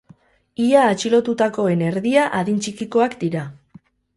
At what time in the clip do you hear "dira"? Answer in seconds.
3.25-3.45